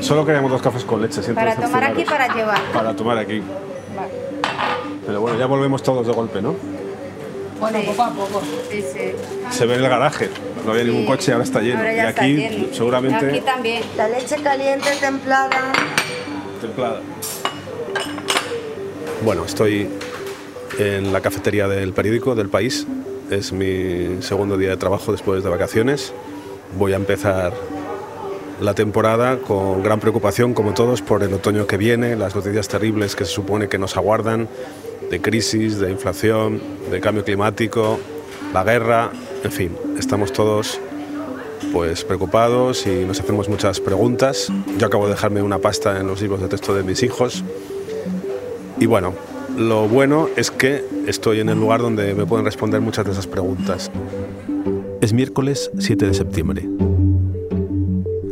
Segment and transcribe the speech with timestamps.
[0.00, 1.20] Solo queríamos dos cafés con leche.
[1.22, 2.60] siento Para tomar aquí, para llevar.
[2.72, 3.42] Para tomar aquí.
[3.96, 4.12] Vale.
[5.04, 6.54] Pero bueno, ya volvemos todos de golpe, ¿no?
[7.58, 8.42] Bueno, poco a poco.
[8.70, 9.12] Sí, sí.
[9.50, 10.30] Se ve en el garaje.
[10.64, 11.78] No había ningún coche, ahora está lleno.
[11.78, 12.66] Ahora y ya está aquí lleno.
[12.72, 13.82] seguramente Aquí también.
[13.96, 15.72] La leche caliente templada.
[16.60, 17.00] templada.
[19.24, 19.88] Bueno, estoy
[20.78, 22.86] en la cafetería del periódico del país.
[23.30, 26.12] Es mi segundo día de trabajo después de vacaciones.
[26.78, 27.52] Voy a empezar
[28.60, 33.16] la temporada con gran preocupación, como todos, por el otoño que viene, las noticias terribles
[33.16, 34.48] que se supone que nos aguardan,
[35.10, 37.98] de crisis, de inflación, de cambio climático,
[38.54, 39.10] la guerra,
[39.42, 40.80] en fin, estamos todos
[41.72, 44.52] pues preocupados y nos hacemos muchas preguntas.
[44.78, 47.42] Yo acabo de dejarme una pasta en los libros de texto de mis hijos.
[48.78, 49.14] Y bueno,
[49.56, 53.26] lo bueno es que estoy en el lugar donde me pueden responder muchas de esas
[53.26, 53.90] preguntas.
[55.00, 56.68] Es miércoles 7 de septiembre.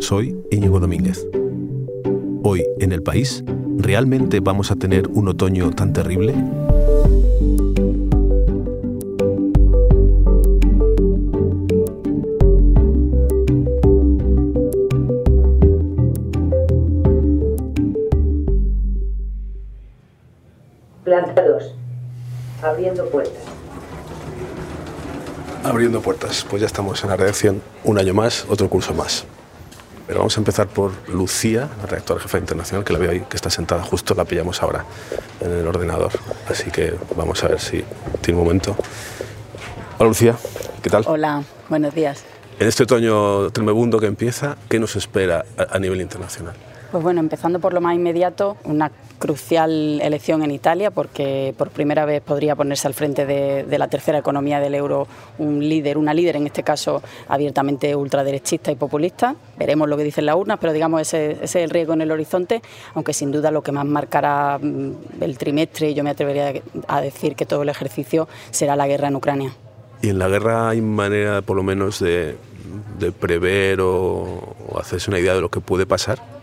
[0.00, 1.26] Soy Íñigo Domínguez.
[2.42, 3.42] Hoy en el país,
[3.78, 6.34] ¿realmente vamos a tener un otoño tan terrible?
[21.14, 21.74] Planta 2.
[22.60, 23.42] Abriendo puertas.
[25.62, 29.24] Abriendo puertas, pues ya estamos en la redacción un año más, otro curso más.
[30.08, 33.36] Pero vamos a empezar por Lucía, la redactora jefa internacional, que la veo ahí, que
[33.36, 34.86] está sentada justo, la pillamos ahora
[35.40, 36.10] en el ordenador.
[36.48, 37.84] Así que vamos a ver si
[38.20, 38.74] tiene un momento.
[39.98, 40.34] Hola Lucía,
[40.82, 41.04] ¿qué tal?
[41.06, 42.24] Hola, buenos días.
[42.58, 46.56] En este otoño tremebundo que empieza, ¿qué nos espera a, a nivel internacional?
[46.90, 52.04] Pues bueno, empezando por lo más inmediato, una crucial elección en Italia porque por primera
[52.04, 56.36] vez podría ponerse al frente de, la tercera economía del euro un líder, una líder
[56.36, 59.34] en este caso abiertamente ultraderechista y populista.
[59.56, 62.10] Veremos lo que dicen las urnas, pero digamos ese, ese es el riesgo en el
[62.10, 62.62] horizonte,
[62.94, 66.52] aunque sin duda lo que más marcará mm, el trimestre, y yo me atrevería
[66.86, 69.52] a decir que todo el ejercicio será la guerra en Ucrania.
[70.02, 72.36] ¿Y en la guerra hay manera, por lo menos, de,
[73.18, 76.33] prever o hacerse una idea de lo que puede pasar?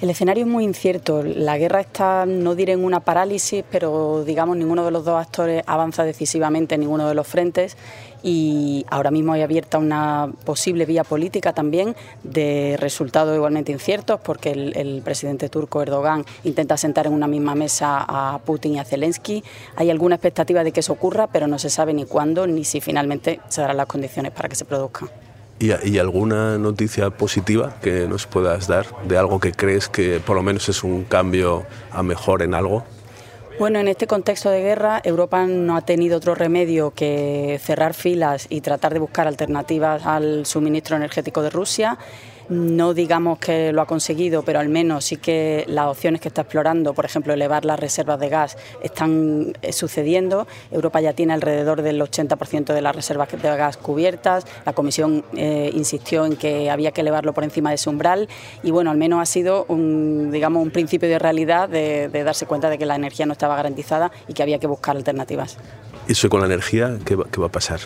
[0.00, 1.24] El escenario es muy incierto.
[1.24, 5.64] La guerra está, no diré en una parálisis, pero digamos ninguno de los dos actores
[5.66, 7.76] avanza decisivamente en ninguno de los frentes
[8.22, 14.52] y ahora mismo hay abierta una posible vía política también de resultados igualmente inciertos porque
[14.52, 19.42] el, presidente turco Erdogan intenta sentar en una misma mesa a Putin y a Zelensky.
[19.74, 22.80] Hay alguna expectativa de que eso ocurra, pero no se sabe ni cuándo ni si
[22.80, 25.08] finalmente se darán las condiciones para que se produzca.
[25.60, 30.42] ¿Y, alguna noticia positiva que nos puedas dar de algo que crees que por lo
[30.42, 32.84] menos es un cambio a mejor en algo?
[33.58, 38.46] Bueno, en este contexto de guerra, Europa no ha tenido otro remedio que cerrar filas
[38.48, 41.98] y tratar de buscar alternativas al suministro energético de Rusia.
[42.48, 46.42] No digamos que lo ha conseguido, pero al menos sí que las opciones que está
[46.42, 50.46] explorando, por ejemplo, elevar las reservas de gas, están eh, sucediendo.
[50.70, 54.46] Europa ya tiene alrededor del 80% de las reservas de gas cubiertas.
[54.64, 58.28] La Comisión eh, insistió en que había que elevarlo por encima de ese umbral
[58.62, 62.46] y, bueno, al menos ha sido un, digamos, un principio de realidad de, de darse
[62.46, 65.58] cuenta de que la energía no estaba garantizada y que había que buscar alternativas.
[66.08, 67.80] ¿Y eso con la energía qué va, qué va a pasar?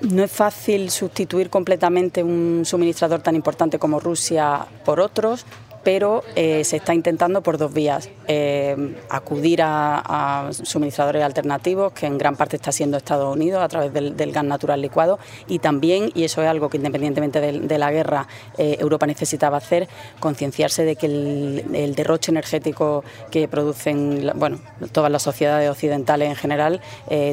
[0.00, 5.44] No es fácil sustituir completamente un suministrador tan importante como Rusia por otros,
[5.82, 8.08] pero eh, se está intentando por dos vías.
[8.28, 13.92] Eh, acudir a, suministradores alternativos, que en gran parte está siendo Estados Unidos a través
[13.92, 18.26] del, gas natural licuado, y también, y eso es algo que independientemente de, la guerra
[18.58, 19.88] eh, Europa necesitaba hacer,
[20.18, 24.58] concienciarse de que el, derroche energético que producen bueno,
[24.92, 26.80] todas las sociedades occidentales en general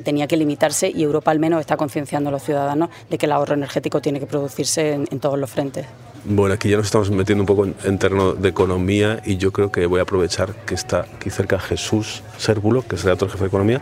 [0.03, 3.31] tenía que limitarse y Europa al menos está concienciando a los ciudadanos de que el
[3.31, 5.85] ahorro energético tiene que producirse en todos los frentes.
[6.29, 9.53] Bueno, aquí ya nos estamos metiendo un poco en, en terreno de economía y yo
[9.53, 13.29] creo que voy a aprovechar que está aquí cerca Jesús Sérvulo, que es el redactor
[13.29, 13.81] jefe de economía,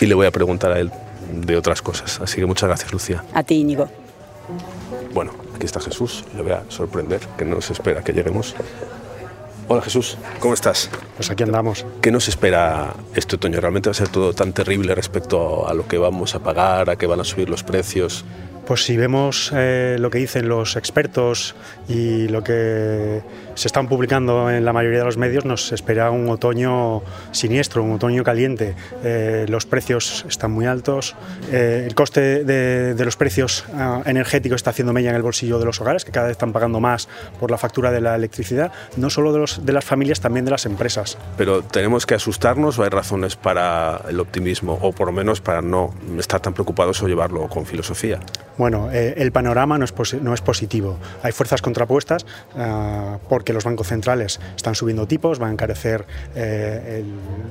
[0.00, 0.90] y le voy a preguntar a él
[1.32, 2.20] de otras cosas.
[2.20, 3.22] Así que muchas gracias, Lucía.
[3.32, 3.88] A ti, Íñigo.
[5.14, 8.56] Bueno, aquí está Jesús, le voy a sorprender, que no se espera que lleguemos.
[9.68, 10.90] Hola Jesús, ¿cómo estás?
[11.16, 11.86] Pues aquí andamos.
[12.00, 13.60] ¿Qué nos espera este otoño?
[13.60, 16.96] ¿Realmente va a ser todo tan terrible respecto a lo que vamos a pagar, a
[16.96, 18.24] que van a subir los precios?
[18.66, 21.54] Pues si vemos eh, lo que dicen los expertos
[21.88, 23.22] y lo que
[23.54, 27.92] se están publicando en la mayoría de los medios, nos espera un otoño siniestro, un
[27.92, 28.74] otoño caliente.
[29.04, 31.14] Eh, los precios están muy altos,
[31.52, 35.64] eh, el coste de, los precios ah, energéticos está haciendo mella en el bolsillo de
[35.64, 37.08] los hogares, que cada vez están pagando más
[37.38, 40.50] por la factura de la electricidad, no solo de, los, de las familias, también de
[40.50, 41.18] las empresas.
[41.38, 45.62] Pero tenemos que asustarnos o hay razones para el optimismo, o por lo menos para
[45.62, 48.18] no estar tan preocupados o llevarlo con filosofía.
[48.58, 50.98] Bueno, eh, el panorama no es, positivo.
[51.22, 52.24] Hay fuerzas contrapuestas
[52.56, 57.04] ah, porque los bancos centrales están subiendo tipos, van a encarecer eh,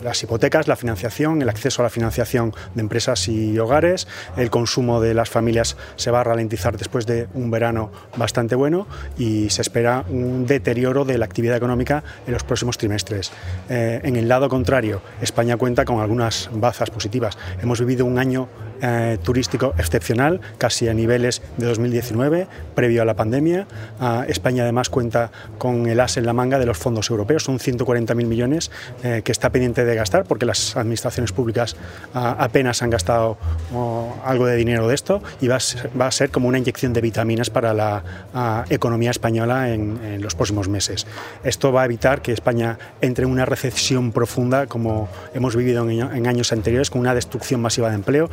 [0.04, 4.08] las hipotecas, la financiación, el acceso a la financiación de empresas y hogares,
[4.38, 8.88] el consumo de las familias se va a ralentizar después de un verano bastante bueno
[9.18, 13.32] y se espera un deterioro de la actividad económica en los próximos trimestres.
[13.70, 17.38] Eh, en el lado contrario, España cuenta con algunas bazas positivas.
[17.62, 18.48] Hemos vivido un año
[18.82, 23.68] eh, turístico excepcional, casi a niveles de 2019, previo a la pandemia.
[24.00, 27.60] Ah, España además cuenta con el as en la manga de los fondos europeos, son
[27.60, 28.72] 140.000 millones
[29.04, 31.76] eh, que está pendiente de gastar porque las administraciones públicas
[32.14, 33.38] ah, apenas han gastado
[33.74, 37.50] oh, algo de dinero de esto y va a, ser, como una inyección de vitaminas
[37.50, 41.06] para la ah, economía española en, los próximos meses.
[41.44, 46.28] Esto va a evitar que España entre en una recesión profunda como hemos vivido en,
[46.28, 48.30] años anteriores con una destrucción masiva de empleo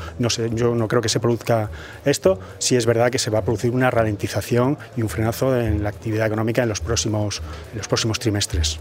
[0.52, 1.70] yo no creo que se produzca
[2.04, 5.82] esto, si es verdad que se va a producir una ralentización y un frenazo en
[5.82, 7.42] la actividad económica en los próximos,
[7.74, 8.78] los próximos trimestres.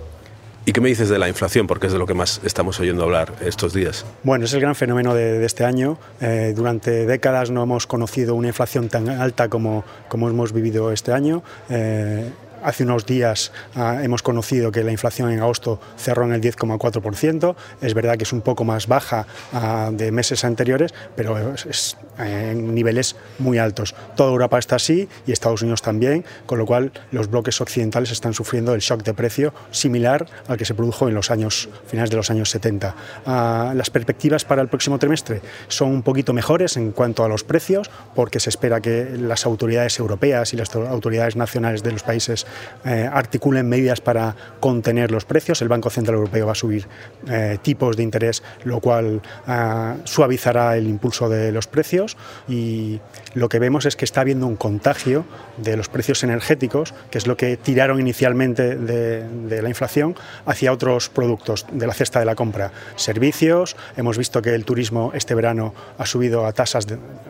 [0.64, 1.66] ¿Y qué me dices de la inflación?
[1.66, 4.06] Porque es de lo que más estamos oyendo hablar estos días.
[4.22, 5.98] Bueno, es el gran fenómeno de, este año.
[6.20, 11.14] Eh, durante décadas no hemos conocido una inflación tan alta como, como hemos vivido este
[11.14, 11.42] año.
[11.70, 12.30] Eh,
[12.64, 17.56] Hace unos días ah, hemos conocido que la inflación en agosto cerró en el 10,4%.
[17.82, 22.74] Es verdad que es un poco más baja ah, de meses anteriores, pero es, en
[22.76, 23.96] niveles muy altos.
[24.16, 28.34] Toda Europa está así y Estados Unidos también, con lo cual los bloques occidentales están
[28.34, 32.18] sufriendo el shock de precio similar al que se produjo en los años finales de
[32.18, 32.96] los años 70.
[33.26, 37.44] Ah, las perspectivas para el próximo trimestre son un poquito mejores en cuanto a los
[37.44, 42.46] precios, porque se espera que las autoridades europeas y las autoridades nacionales de los países
[42.86, 45.62] eh, articulen medidas para contener los precios.
[45.62, 46.88] El Banco Central Europeo va a subir
[47.30, 52.18] eh, tipos de interés, lo cual ah, suavizará el impulso de los precios
[52.48, 53.00] y
[53.34, 55.26] lo que vemos es que está habiendo un contagio
[55.58, 60.16] de los precios energéticos, que es lo que tiraron inicialmente de, la inflación,
[60.46, 62.72] hacia otros productos de la cesta de la compra.
[62.96, 66.88] Servicios, hemos visto que el turismo este verano ha subido a tasas,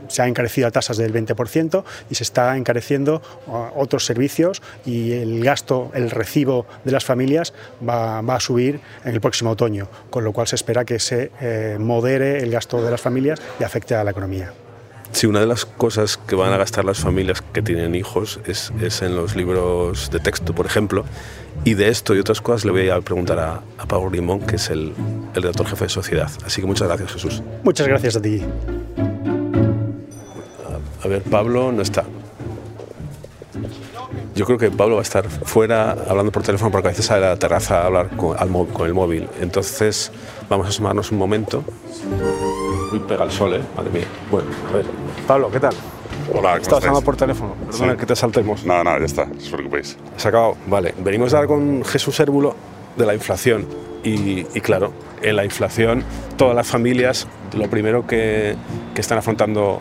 [0.08, 3.22] se ha encarecido a tasas del 20% y se está encareciendo
[3.76, 7.54] otros servicios y el gasto, el recibo de las familias
[7.88, 11.78] va, a subir en el próximo otoño, con lo cual se espera que se eh,
[11.80, 14.54] modere el gasto de las familias y afecte a la economía.
[15.12, 18.72] Sí, una de las cosas que van a gastar las familias que tienen hijos es,
[19.02, 21.04] en los libros de texto, por ejemplo.
[21.66, 24.70] Y de esto y otras cosas le voy a preguntar a, Pablo Limón, que es
[24.70, 24.94] el,
[25.36, 26.32] el redactor jefe de Sociedad.
[26.46, 27.44] Así que muchas gracias, Jesús.
[27.64, 28.42] Muchas gracias a ti.
[31.04, 32.06] A ver, Pablo no está.
[34.36, 37.26] Yo creo que Pablo va a estar fuera hablando por teléfono porque a veces sale
[37.26, 38.38] a la terraza a hablar con,
[38.86, 39.28] el móvil.
[39.42, 40.12] Entonces
[40.50, 41.64] vamos a asomarnos un momento.
[42.94, 43.62] Uy, pega el sol, ¿eh?
[43.76, 44.06] Madre mía.
[44.30, 44.86] Bueno, a ver.
[45.28, 45.74] Pablo, ¿qué tal?
[46.34, 47.56] Hola, ¿cómo Estás hablando por teléfono.
[47.70, 48.64] Perdona que te saltemos.
[48.64, 49.26] No, no, ya está.
[49.26, 49.98] No os preocupéis.
[50.16, 50.56] Se ha acabado.
[50.68, 50.94] Vale.
[51.00, 52.56] Venimos a hablar con Jesús Hérbulo
[52.96, 53.68] de la inflación.
[54.04, 56.04] Y, claro, en la inflación
[56.36, 58.56] todas las familias lo primero que,
[58.96, 59.80] que están afrontando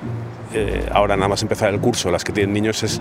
[0.52, 3.00] eh, ahora nada más empezar el curso, las que tienen niños, es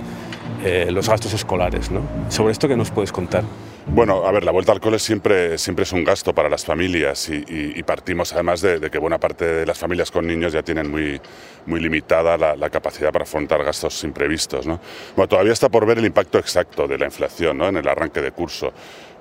[0.63, 1.91] eh, los gastos escolares.
[1.91, 2.01] ¿no?
[2.29, 3.43] Sobre esto, ¿qué nos puedes contar?
[3.87, 7.27] Bueno, a ver, la vuelta al cole siempre, siempre es un gasto para las familias
[7.29, 11.19] y, partimos además de, que buena parte de las familias con niños ya tienen muy,
[11.65, 14.67] muy limitada la, capacidad para afrontar gastos imprevistos.
[14.67, 14.79] ¿no?
[15.15, 18.31] Bueno, todavía está por ver el impacto exacto de la inflación en el arranque de
[18.31, 18.71] curso,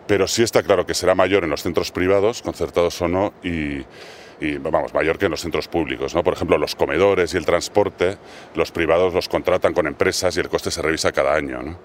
[0.07, 3.85] pero sí está claro que será mayor en los centros privados, concertados o no, y,
[4.41, 6.15] y vamos, mayor que en los centros públicos.
[6.15, 6.23] ¿no?
[6.23, 8.17] Por ejemplo, los comedores y el transporte,
[8.55, 11.63] los privados los contratan con empresas y el coste se revisa cada año.
[11.63, 11.79] ¿no?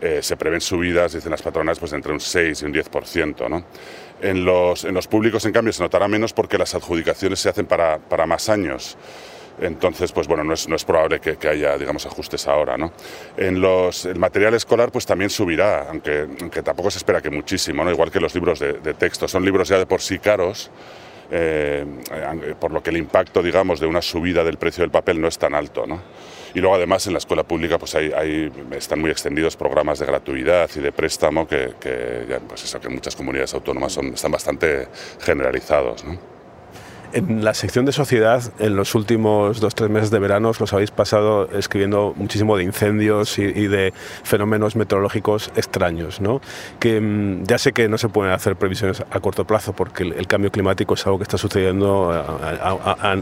[0.00, 3.48] Eh, se prevén subidas, dicen las patronas, pues entre un 6 y un 10%.
[3.48, 3.64] ¿no?
[4.20, 7.66] En, los, en los públicos, en cambio, se notará menos porque las adjudicaciones se hacen
[7.66, 8.96] para, para más años.
[9.58, 12.92] Entonces, pues bueno, no es, no es probable que, que, haya, digamos, ajustes ahora, ¿no?
[13.38, 17.82] En los, el material escolar, pues también subirá, aunque, aunque tampoco se espera que muchísimo,
[17.82, 17.90] ¿no?
[17.90, 19.26] Igual que los libros de, de texto.
[19.26, 20.70] Son libros ya de por sí caros,
[21.30, 21.84] eh,
[22.60, 25.38] por lo que el impacto, digamos, de una subida del precio del papel no es
[25.38, 25.86] tan alto.
[25.86, 26.00] ¿no?
[26.54, 30.70] Y luego además en la escuela pública pues hay, están muy extendidos programas de gratuidad
[30.74, 34.88] y de préstamo que, que, pues eso, que en muchas comunidades autónomas son, están bastante
[35.20, 36.04] generalizados.
[36.04, 36.35] ¿no?
[37.16, 40.74] En la sección de sociedad, en los últimos dos tres meses de verano, os los
[40.74, 46.42] habéis pasado escribiendo muchísimo de incendios y, de fenómenos meteorológicos extraños, ¿no?
[46.78, 50.26] Que mm, ya sé que no se pueden hacer previsiones a corto plazo porque el,
[50.26, 52.12] cambio climático es algo que está sucediendo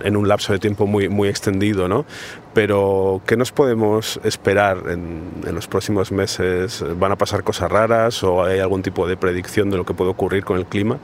[0.03, 2.05] en un lapso de tiempo muy, muy extendido, ¿no?
[2.53, 6.85] Pero, ¿qué nos podemos esperar en, en los próximos meses?
[6.99, 10.11] ¿Van a pasar cosas raras o hay algún tipo de predicción de lo que puede
[10.11, 10.99] ocurrir con el clima?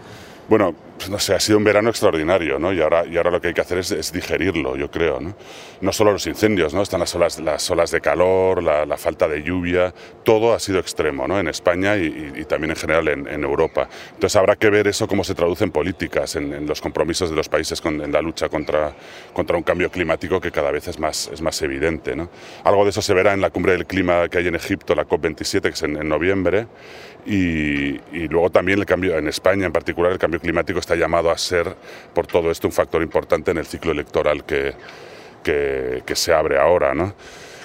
[0.49, 2.75] Bueno, pues no sé, ha sido un verano extraordinario, ¿no?
[2.75, 5.35] Y ahora, y ahora lo que hay que hacer es, digerirlo, yo creo, ¿no?
[5.81, 6.83] No solo los incendios, ¿no?
[6.83, 11.27] Están las olas, las olas de calor, la, falta de lluvia, todo ha sido extremo,
[11.27, 11.41] ¿no?
[11.41, 13.89] En España y, también en general en, Europa.
[14.13, 17.49] Entonces habrá que ver eso cómo se traduce en políticas, en, los compromisos de los
[17.49, 18.95] países en la lucha contra,
[19.33, 22.29] contra un cambio climático que cada vez es más, es más evidente, ¿no?
[22.65, 25.07] Algo de eso se verá en la cumbre del clima que hay en Egipto, la
[25.07, 26.67] COP27, que es en, noviembre,
[27.25, 31.39] y, luego también el cambio, en España en particular, el cambio climático está llamado a
[31.39, 31.75] ser,
[32.15, 34.75] por todo esto, un factor importante en el ciclo electoral que,
[35.43, 37.15] que, se abre ahora, ¿no?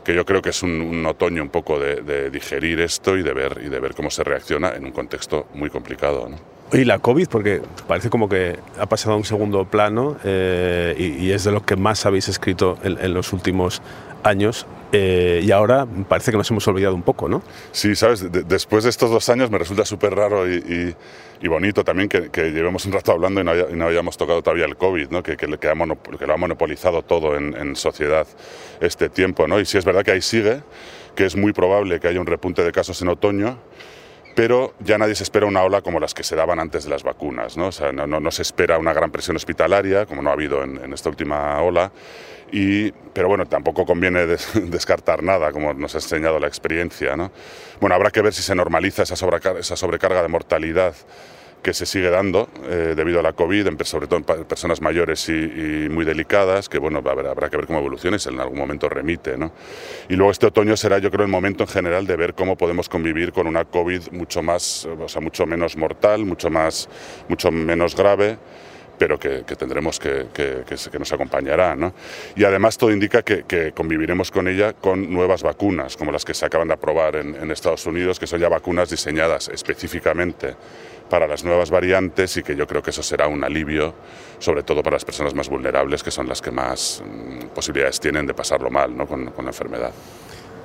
[0.03, 3.61] que yo creo que es un, otoño un poco de, digerir esto y de, ver,
[3.65, 6.29] y de ver cómo se reacciona en un contexto muy complicado.
[6.29, 6.54] ¿no?
[6.73, 11.31] Y la COVID, porque parece como que ha pasado a un segundo plano eh, y,
[11.31, 13.83] es de lo que más habéis escrito en, los últimos
[14.23, 17.43] años eh, y ahora parece que nos hemos olvidado un poco, ¿no?
[17.71, 20.95] Sí, sabes, después de estos dos años me resulta súper raro y,
[21.47, 25.21] bonito también que, llevemos un rato hablando y no, hayamos tocado todavía el COVID, ¿no?
[25.21, 28.25] que, que, lo ha monopolizado todo en, en, sociedad
[28.81, 29.47] este tiempo.
[29.47, 29.59] ¿no?
[29.59, 30.61] Y sí es verdad que ahí sigue,
[31.15, 33.59] que es muy probable que haya un repunte de casos en otoño
[34.35, 37.03] pero ya nadie se espera una ola como las que se daban antes de las
[37.03, 37.55] vacunas.
[37.55, 40.61] No, o sea, no, no, se espera una gran presión hospitalaria, como no ha habido
[40.61, 41.91] en, esta última ola,
[42.51, 44.25] y, pero bueno, tampoco conviene
[44.55, 47.15] descartar nada, como nos ha enseñado la experiencia.
[47.15, 47.31] ¿no?
[47.79, 50.93] Bueno, habrá que ver si se normaliza esa esa sobrecarga de mortalidad
[51.65, 55.89] que se sigue dando eh, debido a la COVID, sobre todo en personas mayores y,
[55.89, 59.35] muy delicadas, que bueno, habrá, que ver cómo evoluciona y si en algún momento remite.
[59.35, 59.51] ¿no?
[60.07, 62.87] Y luego este otoño será yo creo el momento en general de ver cómo podemos
[62.87, 66.87] convivir con una COVID mucho, más, o sea, mucho menos mortal, mucho, más,
[67.29, 68.37] mucho menos grave
[68.97, 71.75] pero que, tendremos que, que, que, nos acompañará.
[71.75, 71.93] ¿no?
[72.35, 76.45] Y además todo indica que, conviviremos con ella con nuevas vacunas, como las que se
[76.45, 80.55] acaban de aprobar en, en Estados Unidos, que son ya vacunas diseñadas específicamente
[81.09, 83.93] para las nuevas variantes y que yo creo que eso será un alivio,
[84.39, 88.25] sobre todo para las personas más vulnerables, que son las que más mm, posibilidades tienen
[88.25, 89.05] de pasarlo mal ¿no?
[89.07, 89.91] con, con la enfermedad.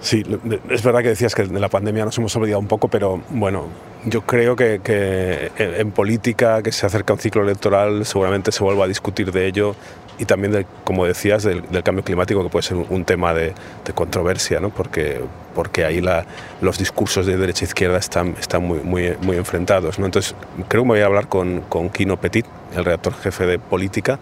[0.01, 0.25] Sí,
[0.71, 3.67] es verdad que decías que de la pandemia nos hemos olvidado un poco, pero bueno,
[4.07, 8.87] yo creo que, que, en política, que se acerca un ciclo electoral, seguramente se vuelva
[8.87, 9.77] a discutir de ello
[10.21, 13.55] y también, como decías, del, cambio climático, que puede ser un, tema de,
[13.95, 14.69] controversia, ¿no?
[14.69, 15.21] porque,
[15.55, 16.27] porque ahí la,
[16.61, 19.99] los discursos de derecha e izquierda están, están muy, muy, muy enfrentados.
[19.99, 20.05] ¿no?
[20.05, 20.35] Entonces,
[20.69, 22.45] creo que me voy a hablar con, con Kino Petit,
[22.77, 24.19] el redactor jefe de política,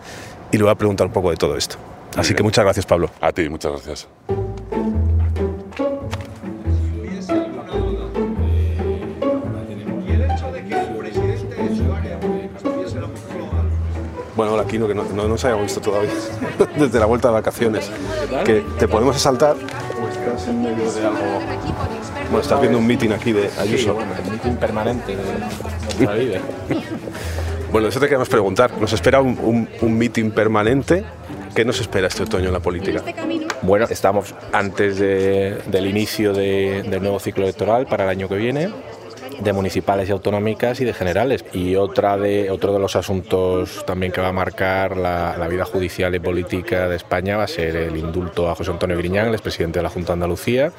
[0.52, 1.76] y le voy a preguntar un poco de todo esto.
[2.16, 3.10] Así que muchas gracias, Pablo.
[3.20, 4.08] A ti, muchas gracias.
[14.68, 16.10] Bueno, hola Kino, que no, nos hayamos visto todavía
[16.76, 17.90] desde la vuelta de vacaciones.
[18.44, 19.56] Que te podemos asaltar
[20.10, 21.18] estás en medio de algo.
[22.24, 23.94] Bueno, estás viendo un meeting aquí de Ayuso.
[23.94, 26.40] bueno, el meeting permanente de
[27.72, 28.72] Bueno, eso te queremos preguntar.
[28.78, 31.04] ¿Nos espera un, un, meeting permanente?
[31.54, 33.02] ¿Qué nos espera este otoño en la política?
[33.62, 38.70] Bueno, estamos antes del inicio del nuevo ciclo electoral para el año que viene
[39.40, 41.44] de municipales y autonómicas y de generales.
[41.52, 46.14] Y otra de, otro de los asuntos también que va a marcar la, vida judicial
[46.14, 49.78] y política de España va a ser el indulto a José Antonio Griñán, el expresidente
[49.78, 50.72] de la Junta de Andalucía,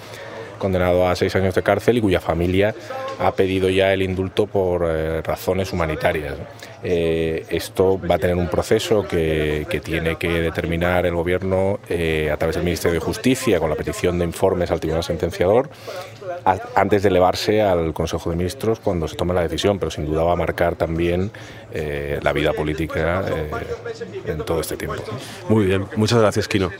[0.59, 2.75] condenado a seis años de cárcel y cuya familia
[3.19, 6.35] ha pedido ya el indulto por eh, razones humanitarias.
[6.83, 12.37] Eh, esto va a tener un proceso que, tiene que determinar el Gobierno eh, a
[12.37, 15.69] través del Ministerio de Justicia con la petición de informes al Tribunal Sentenciador
[16.75, 20.23] antes de elevarse al Consejo de Ministros cuando se tome la decisión, pero sin duda
[20.23, 21.31] va a marcar también
[22.21, 23.23] la vida política
[24.25, 25.03] en todo este tiempo.
[25.49, 26.71] Muy bien, muchas gracias, Kino.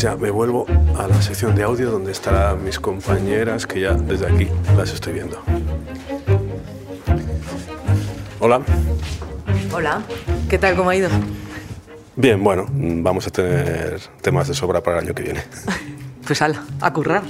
[0.00, 0.64] Pues ya me vuelvo
[0.96, 5.12] a la sección de audio donde estarán mis compañeras que ya desde aquí las estoy
[5.12, 5.38] viendo.
[8.38, 8.62] Hola.
[9.74, 10.02] Hola,
[10.48, 10.74] ¿qué tal?
[10.74, 11.10] ¿Cómo ha ido?
[12.16, 15.44] Bien, bueno, vamos a tener temas de sobra para el año que viene.
[16.26, 17.22] pues ala, a currar.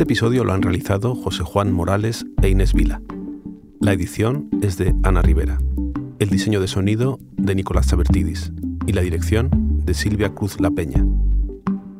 [0.00, 3.02] Este episodio lo han realizado José Juan Morales e Inés Vila.
[3.80, 5.58] La edición es de Ana Rivera.
[6.18, 8.50] El diseño de sonido de Nicolás Sabertidis.
[8.86, 9.50] y la dirección
[9.84, 11.04] de Silvia Cruz La Peña.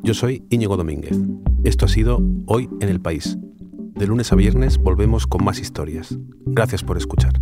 [0.01, 1.15] Yo soy Íñigo Domínguez.
[1.63, 3.37] Esto ha sido Hoy en el País.
[3.93, 6.17] De lunes a viernes volvemos con más historias.
[6.47, 7.33] Gracias por escuchar.